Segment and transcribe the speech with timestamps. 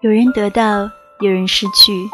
[0.00, 0.88] 有人得到，
[1.18, 2.08] 有人失去，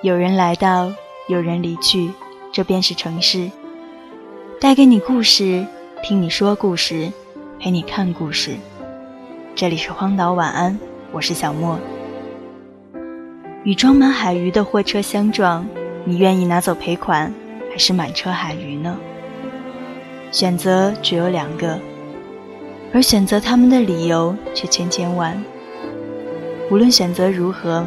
[0.00, 0.92] 有人来到，
[1.26, 2.12] 有人离去，
[2.52, 3.50] 这便是城市。
[4.60, 5.66] 带给你故事，
[6.04, 7.10] 听你说故事，
[7.58, 8.54] 陪你看故事。
[9.56, 10.78] 这里是荒岛晚安，
[11.10, 11.76] 我是小莫。
[13.64, 15.66] 与装满海鱼的货车相撞，
[16.04, 17.34] 你愿意拿走赔款，
[17.72, 18.96] 还是满车海鱼呢？
[20.30, 21.76] 选择只有两个，
[22.94, 25.36] 而选择他们的理由却千千万。
[26.68, 27.86] 无论选择如何，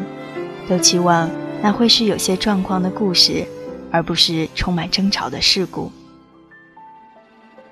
[0.66, 1.28] 都期望
[1.62, 3.46] 那会是有些状况的故事，
[3.90, 5.92] 而不是充满争吵的事故。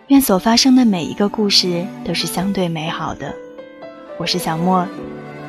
[0.09, 3.35] 愿所发生的每一个故事都是相对美好的。
[4.19, 4.87] 我是小莫，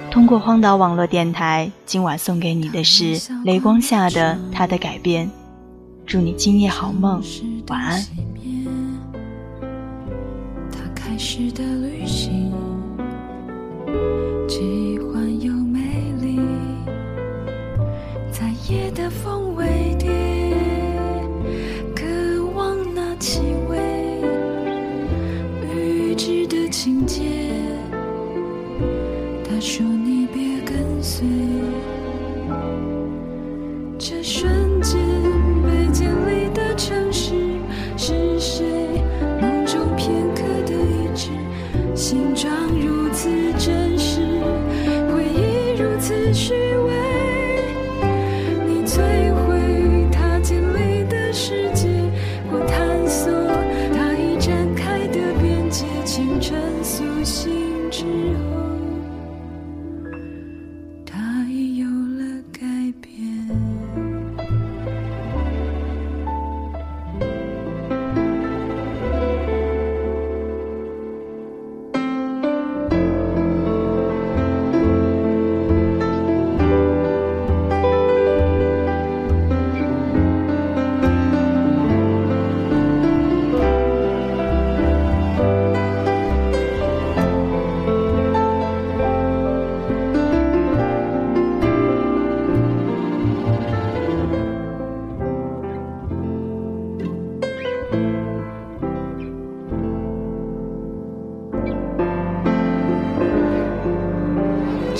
[0.09, 5.29] 通过荒岛网络电台，今晚送给你的是雷光下的他的改变。
[6.05, 7.21] 祝你今夜好梦，
[7.67, 8.01] 晚安。
[10.71, 12.49] 他开始的旅行。
[19.09, 20.09] 风微跌，
[21.95, 22.05] 渴
[22.55, 23.77] 望那气味，
[25.73, 27.21] 预知的情节。
[29.43, 31.27] 他说：“你别跟随。”
[33.97, 34.99] 这瞬间，
[35.63, 37.33] 被建立的城市
[37.97, 38.65] 是谁？
[39.41, 41.29] 梦中片刻的意志，
[41.95, 44.21] 形状如此真实，
[45.11, 46.78] 回忆如此虚。
[56.99, 57.49] 苏醒
[57.89, 58.88] 之后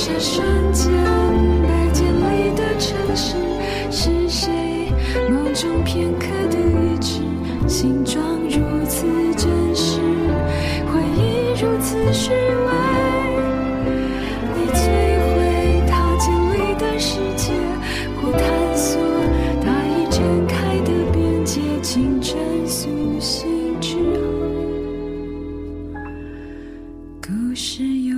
[0.01, 0.89] 这瞬间
[1.61, 3.35] 白建里的城市，
[3.91, 4.49] 是谁
[5.29, 7.21] 梦中片刻的遗失？
[7.67, 9.05] 形状如此
[9.35, 9.99] 真实，
[10.87, 12.71] 回忆如此虚伪。
[14.55, 14.87] 你摧
[15.35, 17.51] 毁他建立的世界，
[18.21, 18.41] 或探
[18.77, 19.01] 索
[19.61, 21.59] 他已展开的边界。
[21.81, 22.87] 清晨苏
[23.19, 24.01] 醒之后，
[27.21, 28.17] 故事又。